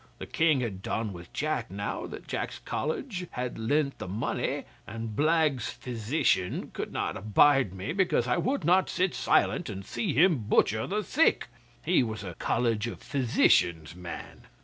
[0.17, 5.15] The King had done with Jack now that Jack's College had lent the money, and
[5.15, 10.39] Blagge's physician could not abide me because I would not sit silent and see him
[10.39, 11.49] butcher the sick.
[11.85, 14.47] (He was a College of Physicians man!)